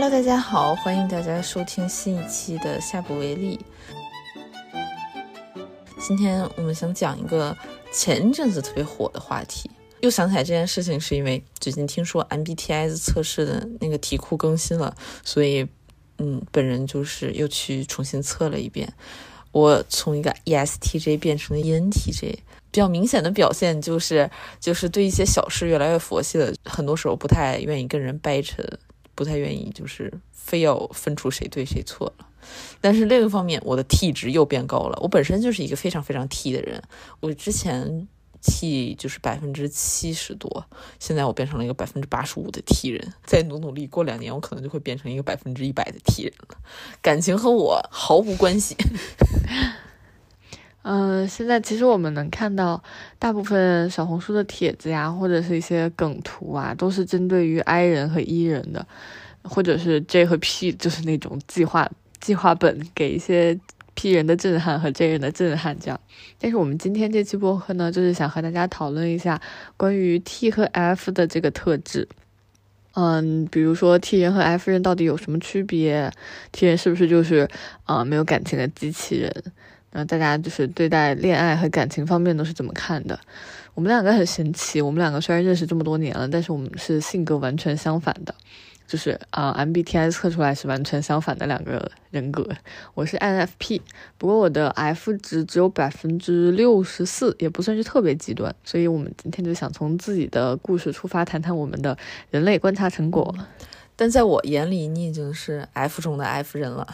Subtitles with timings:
[0.00, 3.58] Hello，大家好，欢迎大家收听新一期的下不为例。
[5.98, 7.56] 今天我们想讲一个
[7.90, 9.68] 前一阵子特别火的话题。
[9.98, 15.66] 又想起来这件事情，是因为最近听说 MBTI 测试的那个题库更新了，所以
[16.18, 18.92] 嗯，本人就是又去重新测了一遍。
[19.50, 22.20] 我从一个 ESTJ 变成了 ENTJ，
[22.70, 24.30] 比较明显的表现就是
[24.60, 28.62] 就是对一些小事越来越佛系了，很多时候不太愿意跟人掰扯。
[29.18, 32.28] 不太愿意，就是非要分出谁对谁错了。
[32.80, 34.96] 但是另一方面，我的 T 值又变高了。
[35.02, 36.80] 我本身就是一个非常非常 T 的人，
[37.18, 38.06] 我之前
[38.40, 40.64] T 就是百分之七十多，
[41.00, 43.12] 现在我变成了一个百分之八十五的 T 人。
[43.24, 46.56] 再努努力，过两年我可能就会变成一个百分之一百的 T 人了。
[47.02, 48.76] 感情和我毫无关系。
[50.82, 52.82] 嗯，现在其实我们能看到，
[53.18, 58.86] 大部分小红书的帖子呀，或者是一些梗图啊，都是针对于 I 人和 E 人的，
[59.42, 63.58] 或者是 J 和 P，就是那种计划计划本，给一些
[63.94, 66.00] P 人的震撼和 J 人的震撼这样。
[66.38, 69.38] 但是我们今天这期播客呢，就是想和大家讨论一下
[69.76, 72.08] 关于 T 和 F 的这个特质。
[72.94, 76.10] 嗯，比如说 T 人和 F 人到底有什么区别
[76.50, 77.46] ？T 人是不是就是
[77.84, 79.32] 啊没有感情的机器人？
[79.92, 83.18] 那大家就是对待恋爱和感情方面都是怎么看的？
[83.74, 88.34] 我们两个很神奇，我们两个虽然认识这么多年了，但是我们是性格完全相反的，
[88.88, 92.44] 就是啊，MBTI 测出来是完全相反的两个人格。
[92.94, 93.80] 我是 INFP，
[94.18, 98.52] 不过我的 F 值只有百分之六十四，也不算是特别极端。
[98.64, 101.96] 所以我们今天就想从自己的故事出发，谈谈我们的
[102.30, 103.32] 人类观察成果。
[103.94, 106.86] 但在我眼里，你已经是 F 中的 F 人了。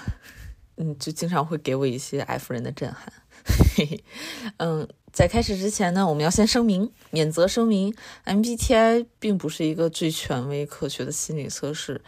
[0.76, 3.12] 嗯，就经常会给我一些 F 人的震撼。
[4.58, 7.94] 嗯，在开始之前呢，我们要先声明，免责声明
[8.24, 12.00] ，MBTI 并不是一个最权威科学的心理测试。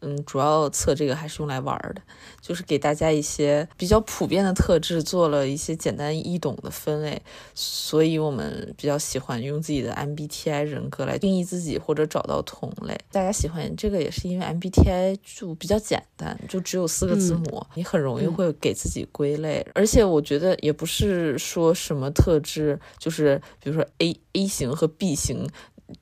[0.00, 2.00] 嗯，主要测这个还是用来玩的，
[2.40, 7.20] 就是给大家一些比较普遍的特质做了一些简单易懂的分类，
[7.54, 12.96] 所以我们比较喜欢用自己的 MBTI 人格来定义自己或者找到同类。
[13.10, 19.66] 大家喜欢这个也是因为 MBTI 就比较简单，就只有四个字母，你很容易会给自己归类。
[19.74, 25.48] 而且我觉得也不是说什么特质，就是比如说 A A 型和 B 型。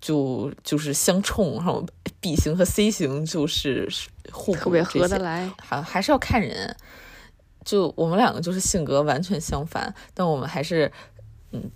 [0.01, 1.85] 就就是相冲，然后
[2.21, 3.89] B 型和 C 型就是
[4.33, 6.75] 互特别合得来，还还是要看人。
[7.65, 10.91] 就我们两个就是性格完全相反，但我们还是
[11.53, 11.71] 嗯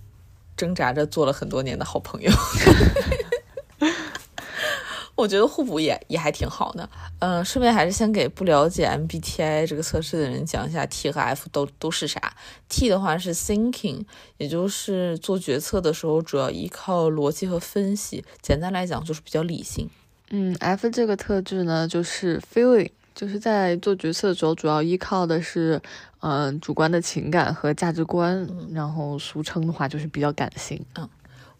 [0.57, 2.31] 挣扎着做了很多年的好朋友。
[5.21, 6.89] 我觉得互补也也还挺好的。
[7.19, 12.33] 嗯，顺便还是先给不了解 MBTI 这个测试的人讲一下 T 和 F 都都是啥。
[12.69, 14.05] T 的话是 thinking，
[14.39, 18.25] 也就是做决策的时候主要依靠逻辑和分析。
[18.41, 19.89] 简单来讲就是比较理性。
[20.31, 25.81] 嗯，F 这个特质呢就是 feeling，就是在做决策的时候主要依靠的是
[26.21, 30.83] 嗯主观的情感和价值观，然后俗称的话就是比较感性。
[30.97, 31.07] 嗯。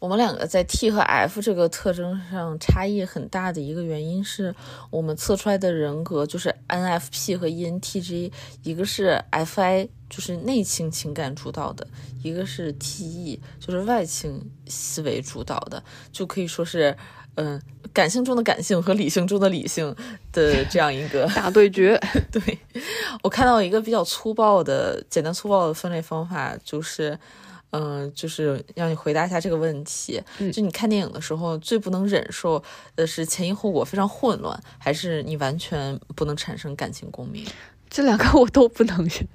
[0.01, 4.53] 我们两个在 T 和 F 这个特征上差异很大的一个原因是
[4.89, 8.31] 我们测出来的人格就是 NFP 和 ENTJ，
[8.63, 11.85] 一个是 FI，就是内倾情感主导的，
[12.23, 16.97] 一个是 TE，就是外倾思维主导的，就可以说是，
[17.35, 17.61] 嗯，
[17.93, 19.95] 感性中的感性和理性中的理性
[20.31, 21.95] 的这样一个 大对决。
[22.33, 22.57] 对
[23.21, 27.19] 我看到一个比较粗暴的、简单粗暴的分类方法，就是。
[27.71, 30.21] 嗯，就是让你回答一下这个问题。
[30.51, 32.61] 就你看电影的时候，最不能忍受
[32.95, 37.45] 的是前因后果非常混乱，还是你完全不能产生感情共鸣？
[37.89, 39.27] 这两个我都不能忍，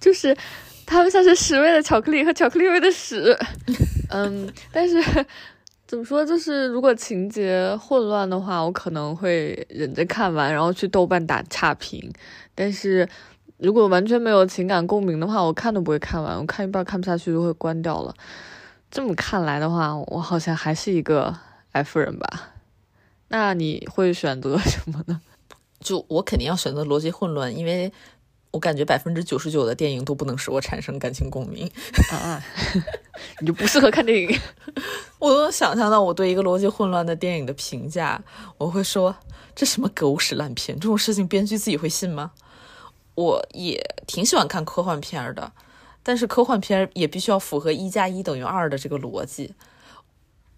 [0.00, 0.36] 就是
[0.84, 3.36] 他们像是屎味的巧克力和巧克力味的屎。
[4.10, 5.00] 嗯，但是
[5.86, 12.12] 怎么说，就是如果情节混乱的话，我可能会忍着看完，然后去豆瓣打差评。
[12.54, 13.08] 但是。
[13.58, 18.14] 如果完全没有情感共鸣的话，我看都不会看完，我看一半看不下去就会关掉了。
[18.90, 21.36] 这么看来的话，我好像还是一个
[21.72, 22.50] F 人吧？
[23.28, 25.20] 那你会选择什么呢？
[25.80, 27.92] 就我肯定要选择逻辑混乱，因为
[28.50, 31.68] 我感觉百分之九十九的电影都不能使我产生感情共鸣
[32.12, 32.42] 啊，
[33.40, 34.40] 你就不适合看电影。
[35.18, 38.22] 我都能想象到我对一个逻辑混乱的电影的评价，
[38.58, 39.14] 我会说
[39.54, 42.32] 这什么狗屎烂片，这种事情编剧自己会信吗？
[43.14, 45.52] 我也挺喜欢看科幻片的，
[46.02, 49.54] 但是科幻片也必须要符合一加一等于二的这个逻辑。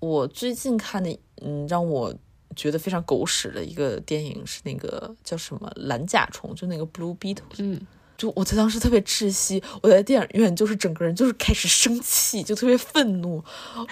[0.01, 2.15] 我最近看的，嗯，让我
[2.55, 7.43] 觉得非常狗屎的一个电影是那个叫什么蓝甲虫，就那个 Blue Beetle。
[7.59, 7.81] 嗯，
[8.17, 13.45] 就我在当时特别窒息，我在电影院就是整个人就是开始生气，就特别愤怒。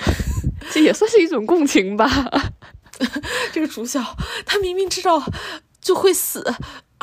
[0.72, 2.08] 这也算是一种共情吧。
[3.52, 4.00] 这个主角
[4.46, 5.22] 他明明知道。
[5.84, 6.42] 就会死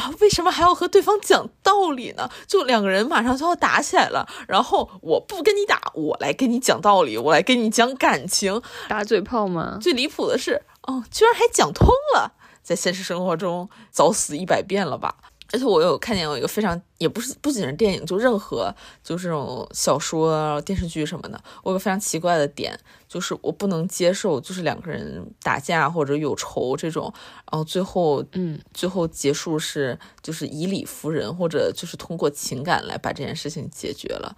[0.02, 0.12] 啊！
[0.20, 2.28] 为什么还要和对方讲道理呢？
[2.48, 8.60] 就两个人马上就要打起来了，然后我不跟你打，我来跟你讲道理，我来跟你讲感情，
[8.90, 9.78] 打嘴炮吗？
[9.80, 12.34] 最离谱的是，哦，居然还讲通了，
[12.64, 15.16] 在现实生活中早死一百遍了吧？
[15.54, 22.80] 而且我有看见有一个非常，也不是不仅是电影，就任何就这种小说、电视剧什么的，我有个非常奇怪的点，
[23.12, 27.12] 就是我不能接受，就是两个人打架或者有仇这种，
[27.52, 34.38] 然后最后，嗯，最后结束是就是以理服人，或者就是通过情感来把这件事情解决了，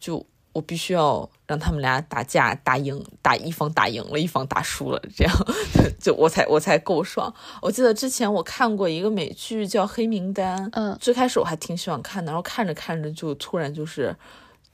[0.00, 0.26] 就。
[0.52, 5.32] 我必须要让他们俩打架打赢，打一方打赢了，一方打输了，这样
[6.00, 7.32] 就我才我才够爽。
[7.62, 14.12] 我记得之前我看过一个美剧叫《黑名单》，嗯，最开始我还挺喜欢看的，然后看着看着就突然就是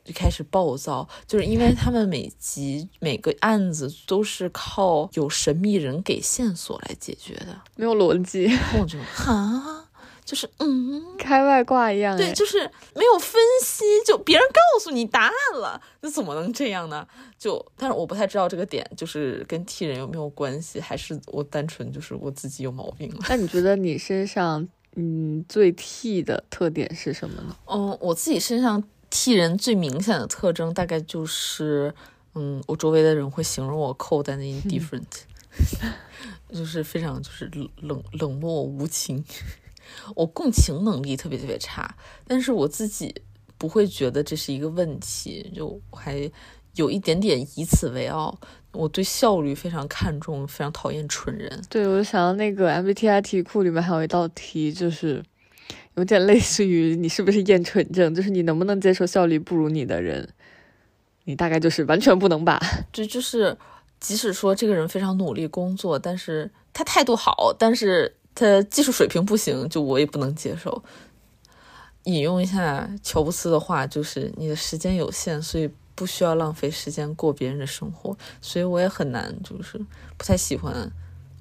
[0.07, 8.49] 就开始暴躁，就是因为他们每集每个案子都是靠有神秘人给线索来解决的，没有逻辑，
[8.81, 9.83] 我就哈。
[10.25, 12.59] 就是嗯，开外挂一样，对，就是
[12.97, 17.07] 没有分析，就别人告诉你答案了，那怎么能这样呢？
[17.39, 23.19] 就，但是我不太知道这个点，就是跟替人有没有关系，还是我单纯就是我自己有毛病了？
[23.29, 24.67] 那你觉得你身上
[24.97, 27.57] 嗯最替的特点是什么呢？
[27.71, 31.95] 嗯，我自己身上替人最明显的特征大概就是，
[32.35, 35.23] 嗯，我周围的人会形容我 cold and indifferent，
[36.53, 37.51] 就是非常就是
[37.81, 39.25] 冷冷漠无情。
[40.15, 43.15] 我共情能力特别特别差，但是我自己
[43.57, 46.31] 不会觉得这是一个问题，就还
[46.75, 48.37] 有一点点以此为傲。
[48.73, 51.63] 我对效率非常看重，非常讨厌蠢人。
[51.71, 55.23] 对，我就想到那个 MBTI 题库里面还有一道题，就是
[55.97, 60.29] 有点类似于你是不是厌蠢症，就是你能不能接受效率不如你的人，
[61.25, 62.59] 你大概就是完全不能吧？
[62.93, 63.57] 这就是
[64.01, 68.15] 即使说这个人非常努力工作，但是他态度好，但是。
[68.39, 70.85] 他技术水平不行，就我也不能接受。
[72.03, 78.15] 引用一下乔布斯的话，就是你的时间有限，所以不需要浪费时间过别人的生活。
[78.43, 79.79] 所以我也很难，就是
[80.19, 80.93] 不太喜欢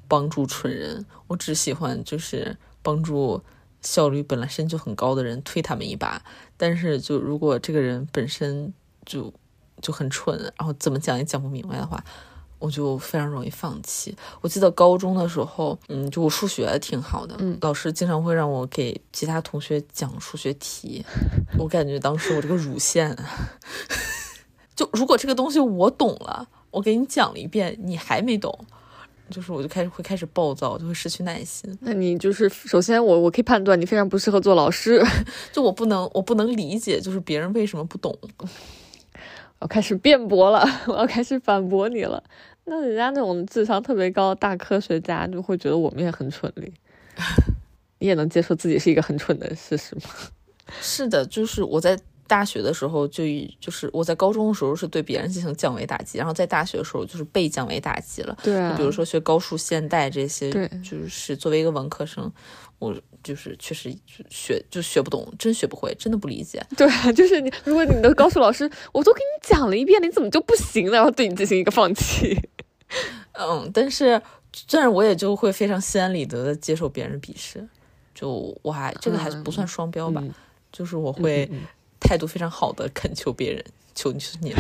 [0.08, 3.44] 帮助蠢人，我只喜欢就是帮助
[3.86, 6.22] 效率本来身就很高的人推他们一把。
[6.58, 8.74] 但是就如果这个人本身
[9.06, 9.34] 就
[9.82, 12.04] 就很蠢，然后怎么讲也讲不明白的话。
[12.58, 14.16] 我就非常容易放弃。
[14.40, 21.06] 我记得高中的时候，嗯，就我数学挺好的，嗯，老师经常会让我给其他同学讲数学题。
[21.60, 23.16] 我感觉当时我这个乳腺，
[24.74, 28.58] 就如果这个东西我懂了，我给你讲了一遍，你还没懂，
[29.30, 31.76] 就是我就开始会开始暴躁，就会失去耐心。
[31.82, 35.04] 那你就是首先我我可以判断你非常不适合做老师，
[35.52, 38.18] 就我不能我不能理解，就是别人为什么不懂。
[39.60, 42.24] 我开始辩驳了，我要开始反驳你了。
[42.66, 46.74] 那人家那种智商特别高的大科学家就会觉得我们也很蠢哩。
[48.00, 50.02] 你也能接受自己是一个很蠢的事实吗？
[50.82, 53.24] 是的，就是我在大学的时候就
[53.60, 58.38] 就是我在高中的时候是对别人进行降维打击，然后在大学的时候就是被降维打击了。
[58.44, 62.32] 对，比如说学高数、现代这些，对，就是作为一个文科生，
[62.80, 62.96] 我。
[63.26, 63.92] 就是确实
[64.30, 66.64] 学就学不懂，真学不会，真的不理解。
[66.78, 70.92] 对，就是你，如果你的高数老师我都给你讲了一遍，你怎么就不行呢？
[70.92, 72.40] 然后对你进行一个放弃。
[73.34, 74.22] 嗯，但是
[74.70, 77.68] 但是我也就会非常心安理得的接受别人鄙视。
[78.14, 80.24] 就我还这个还是不算双标吧，
[80.72, 81.50] 就是我会
[82.06, 84.54] 态度非常好的恳求别人，求你你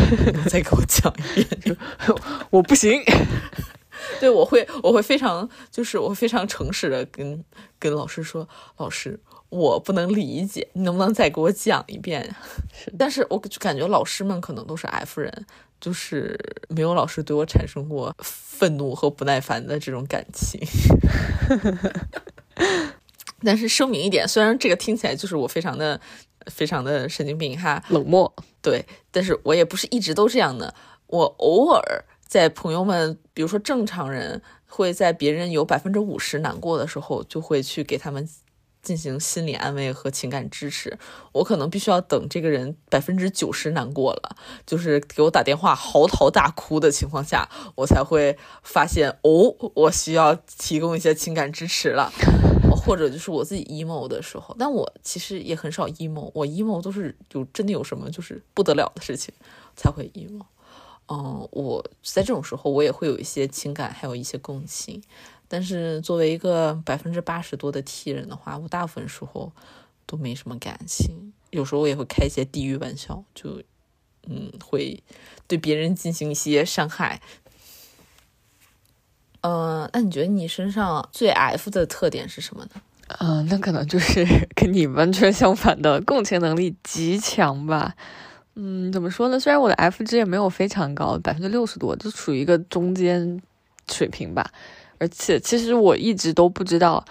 [0.50, 1.75] 再给我讲一遍，就
[2.50, 3.02] 我不行。
[4.20, 7.44] 对，我会，我会非常，就是我非常诚实的跟
[7.80, 8.48] 跟老师说，
[8.78, 12.36] 老师，我不能理解，你能不能再给我讲一遍？
[12.74, 15.46] 是，但是我就感觉老师们可能都是 F 人，
[15.80, 16.38] 就是
[16.68, 20.60] 没有老师对我产生过愤怒和不耐烦的这种感情。
[23.44, 26.00] 但是声明一点，虽然这个听起来就是我非常的、
[26.48, 30.74] 非常的神经病哈，冷漠，对，但是我也不是一直都这样的，
[31.08, 32.06] 我偶尔。
[32.28, 38.28] 在朋友们，比如说正常人会在别人有百分之五十难过的时候，就会去给他们
[38.86, 40.98] 进行心理安慰和情感支持。
[41.34, 52.12] 我可能必须要等这个人百分之九十难过了，就是给我打电话嚎啕大哭的情况下，我才会发现哦，我需要提供一些情感支持了，
[52.72, 54.56] 或者就是我自己 emo 的时候。
[54.60, 59.34] 但我其实也很少 emo，我 emo 都是有真的有什么就是不得了的事情
[59.75, 60.46] 才会 emo。
[61.08, 65.04] 嗯，我在这种时候，我也会有一些情感，还有一些共情。
[65.48, 69.52] 但是作为一个百分之八十多的 T 人的话，我大部分时候
[70.06, 71.34] 都没什么感情。
[71.52, 73.62] 有时候我也会开一些地狱玩笑，就
[74.28, 75.02] 嗯，会
[75.48, 77.22] 对别人进行一些伤害。
[79.42, 82.82] 嗯，那你觉得你身上最 F 的特点是什么呢？
[83.20, 84.25] 嗯，那可能就是
[84.56, 87.96] 跟你完全相反的，共情能力极强吧。
[88.56, 89.40] 嗯，怎么说呢？
[89.40, 93.40] 虽然我的 F 值也没有非常高，百分之六十多，就处于一个中间
[93.88, 94.52] 水平吧。
[95.00, 97.04] 而且其实我一直都不知道，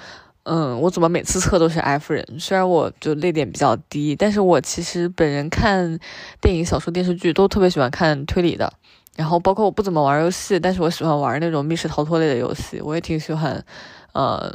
[0.45, 2.27] 嗯，我怎么每次测都是 F 人。
[2.39, 5.99] 虽然我就泪点比较低，但是我其实本人看
[6.41, 8.73] 电影、小说、电视剧都特别喜欢看推理的。
[9.17, 12.81] 然后包括我不怎么玩游戏，但是我喜欢玩那种密室逃脱类的游戏。
[12.81, 13.65] 我也挺喜欢，
[14.13, 14.53] 呃，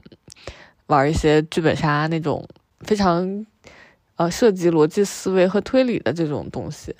[0.87, 2.47] 玩一些剧本杀那种
[2.81, 3.45] 非常。
[4.19, 6.93] 呃，涉及逻辑思维和推理的这种东西，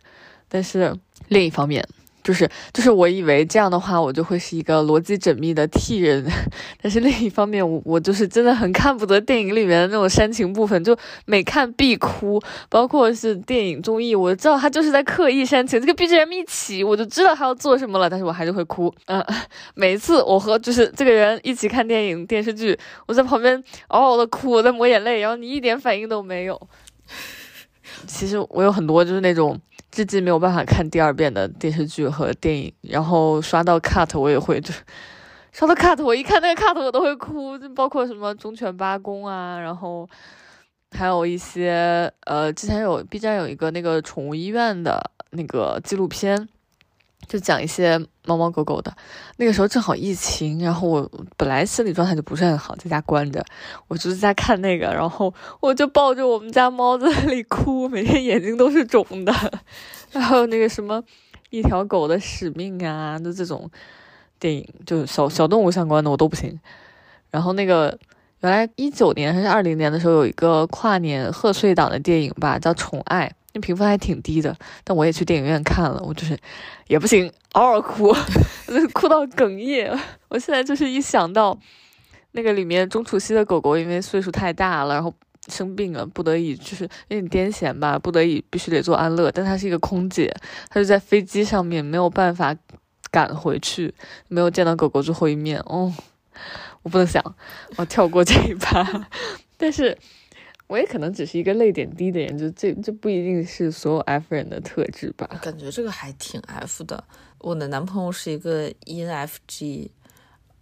[0.47, 0.95] 但是
[1.27, 1.85] 另一方面，
[2.29, 6.23] 就是就是我以为这样的话，我就会是一个逻辑缜密的 T 人，
[6.79, 10.95] 但是另一方面，我我就是真的很看不得电影里面的那种煽情部分，就
[11.25, 18.93] 每看必哭，包括是电影综艺，我知道他就是在刻意煽情，这个 BGM 一起，我就知道他要做什么了，但是我还是会哭。
[19.07, 19.25] 嗯，
[19.73, 26.61] 每一次我和就是这个人一起看电影电视剧，我在旁边嗷嗷的哭，我在抹眼泪，然后你一点反应都没有。
[28.05, 29.59] 其实我有很多就是那种
[29.91, 34.61] 至今没有办法看第二遍的电视剧和电影，然后刷到 cut 我也会
[35.51, 40.07] 刷到 cut，我一看那个 cut 我都会哭，就包括什么忠犬八公啊，然后
[40.91, 46.47] 还有一些呃之前有 B 站有一个那个宠物医院的那个纪录片。
[47.29, 48.91] 就讲一些猫猫狗狗的，
[49.37, 53.45] 那个时候正好疫情，然后我本来心理状态就不是很好，在家关着，
[53.87, 59.33] 我就是在看那个，然后我就抱着我们家猫在那里哭，每天眼睛都是肿的。
[60.11, 61.03] 然后那个什么
[61.51, 63.69] 一条狗的使命啊，就这种
[64.39, 66.59] 电影，就小小动物相关的我都不行。
[67.29, 67.95] 然后那个
[68.41, 73.27] 原来一九年还是二零年的时候有一个跨年贺岁档的电影吧，叫《宠爱》。
[73.53, 76.37] 那评分还挺低的，但我也去电影院看了，我就是
[76.87, 78.13] 也不行，嗷嗷哭，
[78.93, 79.91] 哭到哽咽。
[80.27, 81.59] 我现在就是一想到
[82.33, 85.11] 那个里面钟楚曦的狗狗，因为岁数太大了，然后
[85.47, 89.31] 生病了，不得已就是有点癫痫吧，不得已必须得做安乐。
[89.31, 90.31] 但她是一个空姐，
[90.69, 92.55] 她就在飞机上面没有办法
[93.09, 93.91] 赶回去，
[94.27, 95.59] 没有见到狗狗最后一面。
[95.61, 95.91] 哦，
[96.83, 97.23] 我不能想，
[97.77, 99.07] 我跳过这一 趴，
[99.57, 99.97] 但是。
[100.69, 105.25] 我也可能只是一个泪点低的人，就这这不一定是所有 F 人的特质吧？
[105.41, 107.03] 感觉这个还挺 F 的。
[107.39, 109.89] 我的男朋友是一个 ENFG，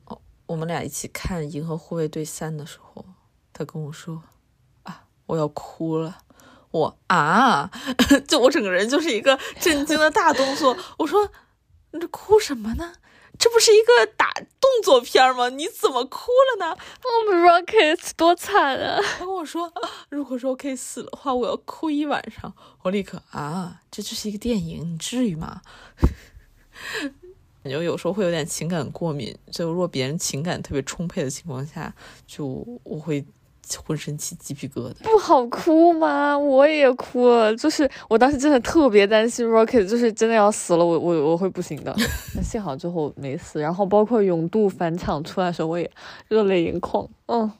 [0.06, 3.04] 哦，我们俩一起看《银河护卫队三》的时候，
[3.52, 4.24] 他跟我说
[4.84, 6.20] ：“啊，我要哭了。”
[6.72, 7.70] 我啊，
[8.28, 10.78] 就我整个人就是一个震惊的大动作。
[10.98, 11.30] 我说
[11.92, 12.94] ：“你这哭什么呢？”
[13.40, 15.50] 这不是一个打动作片吗？
[15.50, 16.78] 你怎么哭了呢？
[17.04, 19.00] 我们 Rocket 多惨啊！
[19.20, 19.72] 他跟我说，
[20.10, 22.54] 如果 Rocket 死的话，我要哭一晚上。
[22.84, 25.62] 我立刻啊，这就是一个电影，你至于吗？
[27.64, 31.94] 就有时候会有点情感过敏，就如果别人情感特别充沛的情况下，
[32.26, 32.46] 就
[32.84, 33.26] 我会。
[33.86, 36.38] 浑身起鸡皮疙瘩，不好哭吗？
[36.38, 41.94] 我也哭了，就是我当时真的特别担心 Rocket，就是真的要死了，我我我会不行的。
[42.42, 43.60] 幸好最后没死。
[43.60, 45.90] 然后包括勇度返场出来的时候，我也
[46.30, 47.08] 热泪盈眶。
[47.26, 47.52] 嗯，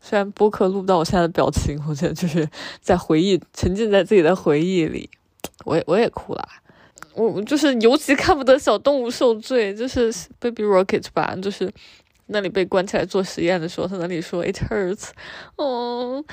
[0.00, 2.48] 虽然播客录不到我现在的表情，我觉得就是
[2.80, 5.10] 在回忆，沉浸在自己的回忆里，
[5.64, 6.48] 我也我也哭了。
[7.14, 11.72] 我就是尤其看不得小动物受罪，就是 Baby Rocket 吧，就是。
[12.32, 15.08] 那里被关起来做实验的时候，他那里说 "It hurts"，
[15.56, 16.24] 哦，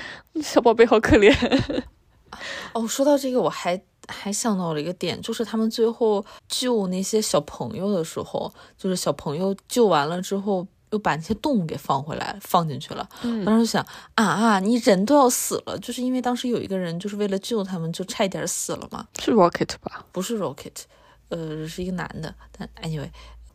[0.42, 1.32] 小宝贝好可怜。
[2.72, 13.08] 哦，说到这个，我还还想到了一个点，就是他们最后救那些小朋友的时候，就是小朋友救完了之后，又把那些动物给放回来，放进去了。
[13.22, 19.08] 嗯，当时想啊啊，你人都要死了，就是因为当时有一个人就是为了救他们，就差一点死了嘛。
[19.18, 20.04] 是 Rocket 吧？
[20.12, 20.82] 不是 Rocket，
[21.30, 22.32] 呃，是一个男的。
[22.56, 23.10] 但 anyway，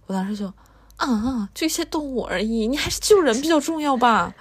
[0.08, 0.52] 我当时就。
[0.98, 4.34] 啊，这些动物而已，你还是救人比较重要吧。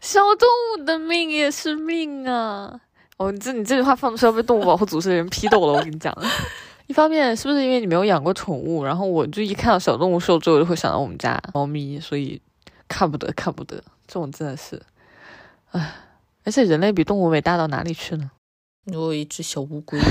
[0.00, 2.80] 小动物的命也是命啊！
[3.18, 5.74] 哦，这你这句话放出去要被动物保护组织的人批斗了。
[5.74, 6.16] 我跟你讲，
[6.88, 12.40] 一方面是不是因为你没有养过宠物，然后我就一看到小动物受罪，我就会想到我们家猫咪，所以
[12.88, 13.76] 看不得，看不得。
[14.06, 14.82] 这种真的是，
[15.72, 15.94] 唉，
[16.44, 18.30] 而且人类比动物伟大到哪里去呢？
[18.86, 20.00] 我有一只小乌龟。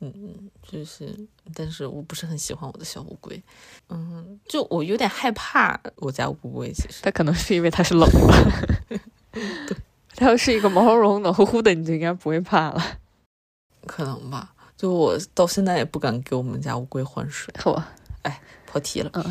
[0.00, 1.18] 嗯，就是，
[1.54, 3.42] 但是我不是很喜欢我的小乌龟，
[3.88, 6.70] 嗯，就我有点害怕我家乌龟。
[6.70, 9.00] 其实它可能是因为它是冷的，
[9.32, 9.76] 对，
[10.14, 12.98] 它要是一个毛茸茸、暖乎乎的，你就应该不会怕了。
[13.86, 17.54] 可能吧，就我到现在也不敢给我们家乌龟换水。
[17.58, 19.10] 好吧，哎，跑题了。
[19.14, 19.24] 嗯，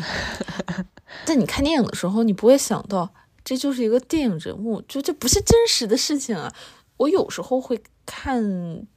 [1.24, 3.14] 但你看电影的时候，你不会想到
[3.44, 6.52] 这就是一个电影人物，就这不是真实的事情啊。
[6.96, 7.80] 我有时候会。
[8.10, 8.42] 看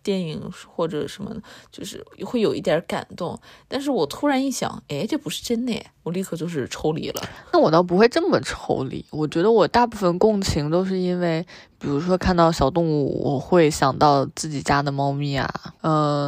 [0.01, 3.37] 电影或者什么的，就是会有一点感动。
[3.67, 7.21] 但是我突然一想，哎，这不是真的，我立刻就是抽离了。
[7.51, 11.45] 那我倒不会这么抽离，我觉得我大部分共情都是因为，
[11.77, 16.27] 比如说看到小动物，我会想到自己家的猫咪啊，嗯，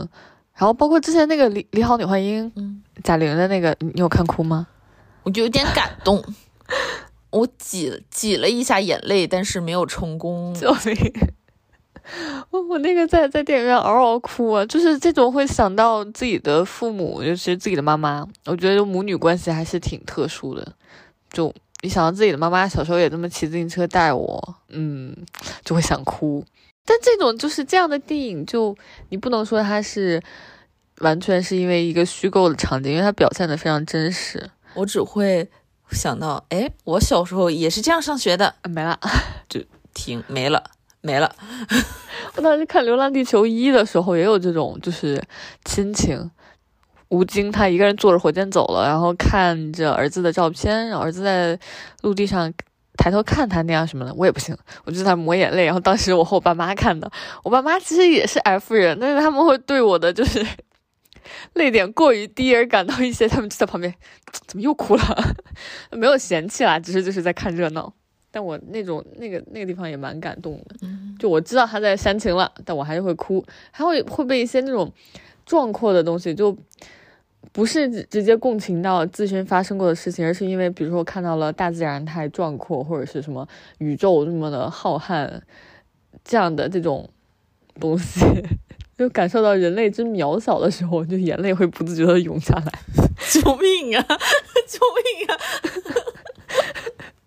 [0.54, 4.68] 然后包括之前那个《李李好女欢英》，嗯，贾玲的那个，你有看哭吗？
[5.24, 6.22] 我就有点感动，
[7.32, 10.54] 我挤挤了一下眼泪，但是没有成功。
[10.54, 10.96] 救命！
[12.52, 20.74] 我我那个在在电影院嗷嗷哭啊，就是这种会想到自己的父母，尤其是自己的妈妈，我觉得母女关系还是挺特殊的。
[21.32, 25.16] 就一想到自己的妈妈小时候也这么骑自行车带我，嗯，
[25.64, 26.46] 就会想哭。
[26.86, 28.76] 但这种就是这样的电影，就
[29.10, 30.22] 你不能说它是
[31.00, 34.50] 完全是因为一个虚构的场景，因为它表现的非常真实。
[34.74, 35.50] 我只会
[35.92, 39.00] 想到，哎，我小时候也是这样上学的，没了，
[39.48, 39.62] 就
[39.94, 40.64] 停没了。
[41.04, 41.36] 没了。
[42.36, 45.22] 我当时看《流浪地球一》的时候，也有这种就是
[45.66, 46.32] 亲情。
[47.10, 51.60] 吴京他一个人坐着火箭走了，然后看着儿子的照片，然后儿子在
[52.02, 52.52] 陆地上
[52.98, 55.66] 抬头看他那样什么的，我也不行，我就在抹眼泪。
[55.66, 57.12] 然后当时我和我爸妈看的，
[57.44, 60.44] 我爸妈其实也是 F 人，但是他们会对我的就是
[61.54, 63.94] 泪点过于低而感到一些，他们就在旁边
[64.48, 65.36] 怎么又哭了？
[65.92, 67.94] 没有嫌弃啦，只是就是在看热闹。
[68.36, 70.76] 但我那种那个那个地方也蛮感动的，
[71.20, 74.92] 就我知道他在煽情了，但我还是会哭，还会会被一些那种
[75.46, 76.58] 壮阔的东西，就
[77.52, 83.48] 不是直接共情到自身发生过的事情，而是因为比如说看到了大自然太壮阔，或者是什么
[83.78, 85.30] 宇宙这么的浩瀚，
[86.24, 87.08] 这样的这种
[87.80, 88.26] 东西，
[88.98, 92.80] 就感受到人类之渺小的时候，就眼泪会不自觉的涌下来，
[93.30, 94.04] 救命啊！
[94.68, 95.38] 救命啊！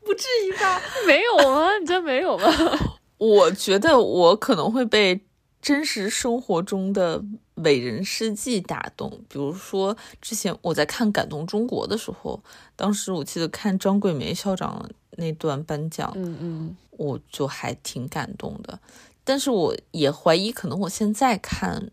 [0.07, 0.81] 不至于吧？
[1.07, 1.77] 没有吗？
[1.79, 2.47] 你真没有吗？
[3.19, 5.21] 我觉得我可能会被
[5.61, 7.23] 真实生活中的
[7.57, 9.11] 伟人事迹打动。
[9.29, 12.41] 比如说，之前我在看《感动中国》的时候，
[12.77, 18.79] 当时我记得看张桂梅校长那段颁奖，嗯嗯，我就还挺感动的。
[19.25, 21.91] 但是我也怀疑，可能我现在看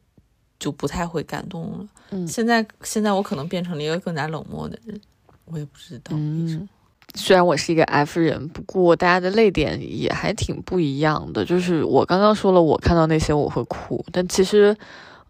[0.59, 1.87] 就不太会感动了。
[2.11, 4.99] 嗯，现在现在我可能变成了一个更加冷漠的人，
[5.45, 6.67] 我也不知道为什么。
[7.15, 11.45] 虽然我是一个 F 人，不过大家的泪点也还挺不一样的。
[11.45, 14.75] 就是我刚刚说了，我看到那些我会哭，但其实，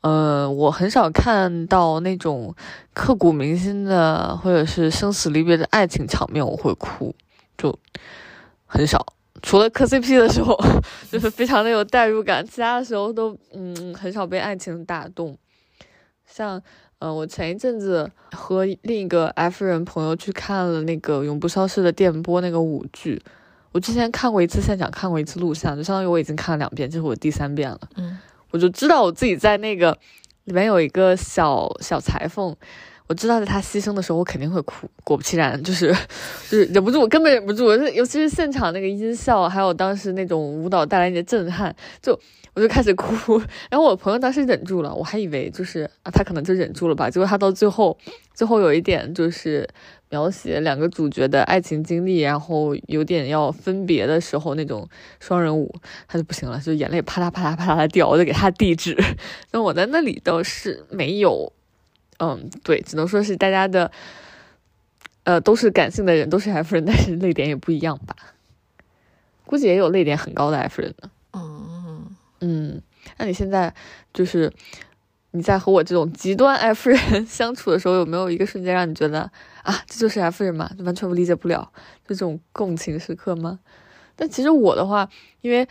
[0.01, 2.55] 呃，我很少看到那种
[2.93, 7.13] 刻骨铭心的或者是生死离别的爱情场面我会哭，
[7.57, 7.77] 就
[8.65, 9.05] 很少。
[9.41, 10.57] 除了磕 CP 的时候，
[11.11, 15.37] 就是非常的有代入感，其他的时候都嗯很少被爱情打动，
[16.25, 16.61] 像。
[17.03, 23.21] 嗯，我前一阵子和另一个 F 人朋友去看了那个《永不消失的电波》那个舞剧。
[23.73, 27.79] 我之前看过一次现场，看过一次录像，就相当于我已经看了两遍，这是我第三遍了。
[27.97, 28.17] 嗯，
[28.51, 29.97] 我就知道我自己在那个
[30.45, 32.55] 里面有一个小小裁缝，
[33.07, 34.89] 我知道在他牺牲的时候我肯定会哭。
[35.03, 35.93] 果不其然，就是
[36.49, 37.69] 就是忍不住，我根本忍不住。
[37.73, 42.17] 尤其是现场那个音效，还有当时那种舞蹈带来的震撼，就。
[42.55, 47.09] 我就开始哭，然后我朋友当时忍住了，我还以为就是啊，他可能就忍住了吧。
[47.09, 47.97] 结果他到最后，
[48.33, 49.67] 最后有一点就是
[50.09, 54.87] 描写两个主角的爱情经历，然后有点要分别的时候那种
[55.19, 55.73] 双人舞，
[56.07, 58.95] 他就不行了，就眼泪啪嗒啪嗒啪嗒的掉，我就给他递纸。
[59.51, 61.51] 那我在那里倒是没有，
[62.19, 63.91] 嗯，对，只能说是大家的，
[65.23, 68.15] 呃，都是感性的人，都是 F 人，但是泪点也不一样吧。
[69.47, 71.09] 估计也有泪点很高的 F 人呢。
[72.45, 72.81] 嗯，
[73.17, 73.73] 那你现在
[74.13, 74.51] 就是
[75.31, 79.21] 你在和我这种极端 F 人 相处的时候，有没有一个瞬间让你觉得
[79.63, 81.71] 啊，这就是 F 人嘛，完全不理解不了，
[82.05, 83.59] 就这种共情时刻吗？
[84.17, 85.65] 但其实我的话，因为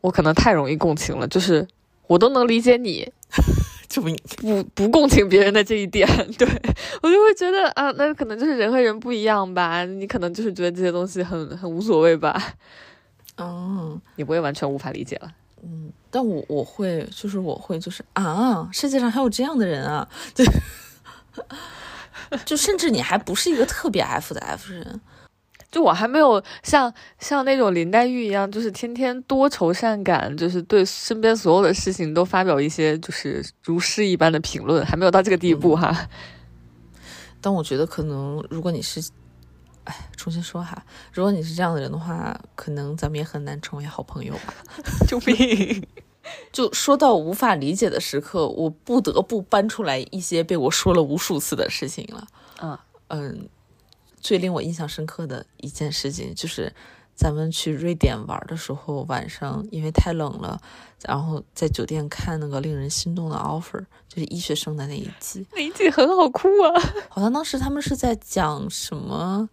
[0.00, 1.68] 我可能太容易共情了，就是
[2.06, 3.06] 我都能理解你，
[3.86, 6.48] 就不不不共情别人的这一点， 对
[7.02, 12.40] 我就会觉得啊，那可能就是人和人不一样吧，你可能就是觉得这些东西很很无所谓吧，
[13.36, 15.30] 嗯，你不会完全无法理解了。
[15.62, 20.44] 嗯，但我我会，就是我会，就是啊，世界上还有这样的人啊， 就
[22.44, 25.00] 就甚至你还不是一个特别 F 的 F 人，
[25.70, 36.08] 就我还没有像像那种林黛玉一样，就是天天多愁善感，就是对身边所有的事情都发表一些就是如诗一般的评论，还没有到这个地步哈。
[37.40, 39.02] 但我觉得可能如果你是。
[39.86, 44.54] 哎，重新说哈，如果你是这样的人的话，可能咱们也很难成为好朋友吧。
[45.08, 45.86] 救命！
[46.52, 52.26] 就说到无法理解的时刻，我不得不搬出来一些被我说了无数次的事情了。
[52.60, 53.48] 嗯嗯，
[54.20, 56.74] 最令我印象深刻的一件事情就是，
[57.16, 60.60] 咱们去瑞典玩的时候，晚上因为太冷了，
[61.02, 66.80] 然后在酒店看那个令人心动的 offer，就是医学生的那一集，那一集很好哭啊。
[67.08, 69.48] 好像当时他们是在讲什么，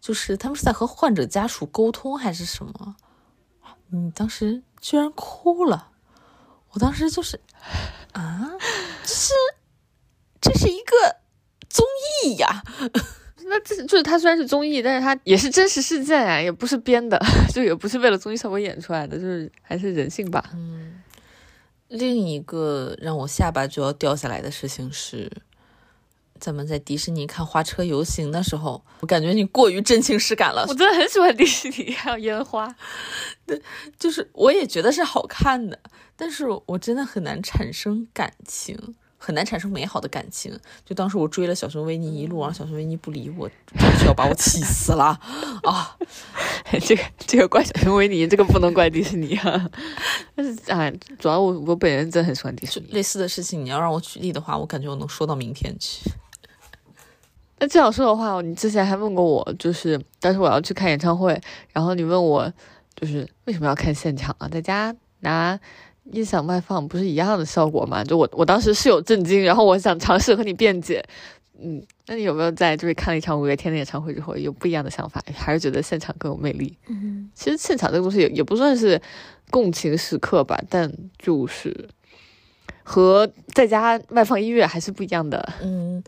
[0.00, 2.94] 就是他们是在和患者家属沟通还是什么？
[3.90, 5.88] 你当时居然哭了，
[6.70, 7.40] 我当时就是
[8.12, 8.52] 啊，
[9.02, 9.32] 这是
[10.40, 11.16] 这是一个
[11.68, 11.84] 综
[12.22, 12.62] 艺呀。
[13.48, 17.18] 那这就是他虽然是综艺，但是他也是真实事件呀，也不是编的，
[17.52, 20.50] 就也不是为了综艺效果演出来的，就是还是人性吧。
[20.54, 21.00] 嗯，
[21.88, 25.30] 另一个让我下巴就要掉下来的事情是，
[26.38, 30.66] 咱们在迪士尼看花车游行的时候，我感觉你过于真情实感了。
[30.68, 32.74] 我真的很喜欢迪士尼，还有烟花，
[33.46, 33.60] 对，
[33.98, 35.78] 就是我也觉得是好看的，
[36.16, 38.94] 但是我真的很难产生感情。
[39.18, 40.56] 很难产生美好的感情。
[40.84, 45.06] 就当时我追了小熊维尼一路，然后小熊维尼不理我，真是要把我气死了
[45.64, 45.96] 啊！
[46.80, 49.68] 这个这个怪小熊维尼，这个不能怪迪士尼啊。
[50.34, 52.86] 但是哎，主要我我本人真的很喜欢迪士尼。
[52.92, 56.10] 类似的事情，你要让我举例的话，我感觉我能说到明天去。
[57.58, 61.38] 那这样说的话，你之前还问过我，就是当时我要去看演唱会，
[61.72, 62.52] 然后你问我，
[62.94, 64.46] 就是为什么要看现场啊？
[64.48, 65.58] 在家拿。
[66.12, 68.02] 音响外放不是一样的效果吗？
[68.04, 71.04] 就我我当时是有震惊，然后我想尝试和你辩解。
[71.60, 75.20] 嗯，那你有没有在就是看了一场五月天的演唱会之后有不一样的想法？
[75.34, 76.76] 还是觉得现场更有魅力？
[76.86, 79.00] 嗯，其实现场这个东西也也不算是
[79.50, 81.88] 共情时刻吧，但就是
[82.84, 85.52] 和在家外放音乐还是不一样的。
[85.60, 86.00] 嗯，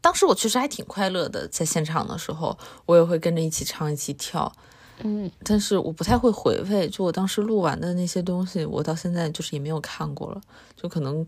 [0.00, 4.50] 当时我确实还挺快乐的，在现场的时候，我也会跟着一起唱一起跳。
[5.02, 10.40] 嗯，但是我不太会回味，就我当时录完的那些东西，我到现在就是也没有看过了，
[10.76, 11.26] 就可能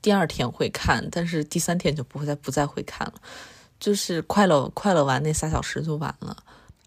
[0.00, 3.14] 第二天会看，但是第三天就不会再不再会看了，
[3.80, 6.36] 就是快乐快乐完那仨小时就完了。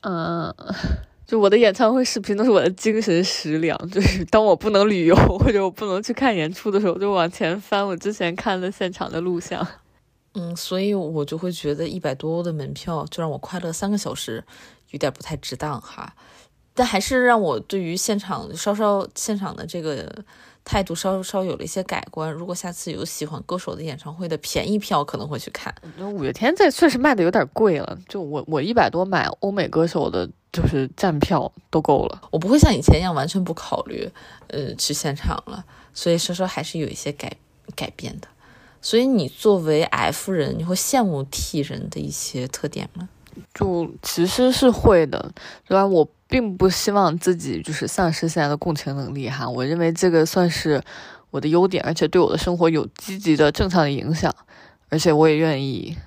[0.02, 0.56] 嗯，
[1.28, 9.68] 就我的演唱会视频都是我的精神食粮，就是当我不能旅游或者我不能去看演出的时候，就往前翻我之前看的现场的录像。
[10.34, 14.42] 嗯，所以我就会觉得一百多欧的门票就让我快乐三个小时。
[14.92, 16.14] 有点不太值当哈，
[16.74, 20.24] 但还是让我对于现场稍稍现场的这个
[20.64, 22.32] 态度稍稍有了一些改观。
[22.32, 25.74] 如果下次有喜欢歌手的演唱会的便宜票，可能会去看。
[25.98, 32.22] 那五月天这确实卖的有点贵了，就我我一百多买欧美歌手的，就是站票都够了。
[32.32, 34.10] 我不会像以前一样完全不考虑，
[34.48, 35.66] 呃，去现场了。
[35.94, 37.36] 所以稍稍还是有一些改
[37.76, 38.28] 改变的。
[38.82, 43.10] 所以你作为 F 人，你会羡慕 T 人的一些特点吗？
[43.54, 45.32] 就其实是会的，
[45.68, 45.90] 虽然？
[45.90, 49.50] 我并不希望自己就是丧失现在的共情能力哈。
[49.50, 50.82] 我认为这个算是
[51.30, 54.34] 我的优点，而且对我的生活有积极的正向的影响。
[54.90, 55.98] 而且我也愿意，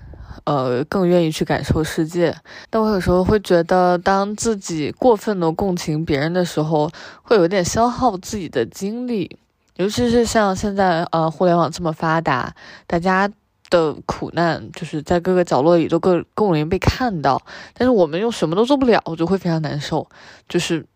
[0.45, 2.35] 呃，更愿意去感受世界。
[2.71, 6.91] 但我有时候会觉得，当自己过分的共情别人的时候，
[7.23, 9.39] 会有点消耗自己的精力。
[9.77, 12.55] 尤其是像现在，呃，互联网这么发达，
[12.87, 13.31] 大家。
[13.75, 20.09] 的苦难就是在各个角落里都更更容易被看到，但是我们又什么都做不了，我就会非常难受。
[20.49, 20.87] 就是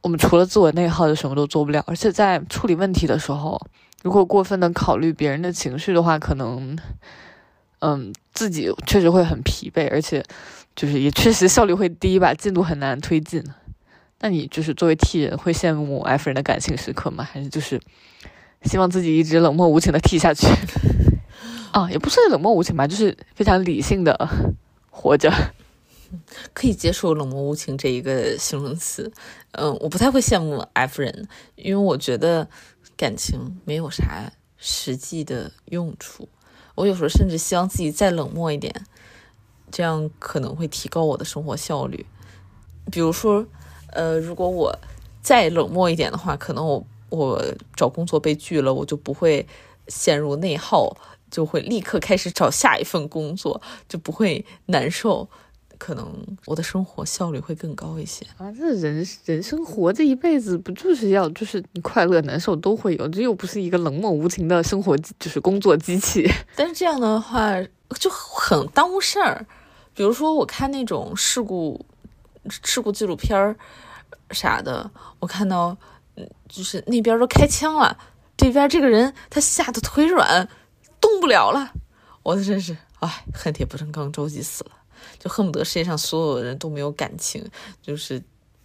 [0.00, 1.84] 我们除了自我内耗，就什么都做不了。
[1.86, 3.60] 而且在处理问题的时候，
[4.02, 6.78] 如果过分的考虑别人的情绪的话，可能，
[7.80, 10.24] 嗯，自己确实会很疲惫，而且
[10.74, 13.44] 就是也确实效率会低吧，进度很难推进。
[14.20, 17.22] 那你就是作为 T 人，会羡慕 F 人的感情时刻吗？
[17.30, 17.78] 还是就是
[18.62, 20.46] 希望自己一直冷漠无情的 T 下去？
[21.72, 24.28] 啊，也不算冷漠无情吧，就是非常理性的
[24.90, 25.32] 活着，
[26.52, 29.10] 可以接受冷漠无情这一个形容词。
[29.52, 32.46] 嗯，我不太会羡慕 F 人，因为我觉得
[32.96, 36.28] 感情没有啥实际的用处。
[36.74, 38.84] 我有时候甚至希望自己再冷漠一点，
[39.70, 42.04] 这样可能会提高我的生活效率。
[42.90, 43.46] 比如说，
[43.92, 44.78] 呃，如果我
[45.22, 47.42] 再冷漠一点的话，可能我我
[47.74, 49.46] 找工作被拒了，我就不会
[49.88, 50.94] 陷入内耗。
[51.32, 55.26] 就会立刻开始找下一份工作，就不会难受，
[55.78, 56.06] 可能
[56.44, 58.52] 我的生活效率会更高一些啊！
[58.52, 66.30] 这人人生活这一辈子，不就是要就是你快乐难受都会有，这又不是一个冷漠无情的生活，就是工作机器。
[66.54, 67.50] 但是这样的话
[67.98, 69.44] 就很耽误事儿。
[69.94, 71.84] 比如说，我看那种事故
[72.48, 73.56] 事故纪录片儿
[74.30, 75.76] 啥的，我看到
[76.16, 77.96] 嗯，就是那边都开枪了，
[78.36, 80.46] 这边这个人他吓得腿软。
[81.02, 81.74] 动不了了，
[82.22, 84.70] 我真是哎，恨铁不成钢，着急死了，
[85.18, 87.44] 就恨不得世界上所有的人都没有感情，
[87.82, 88.22] 就是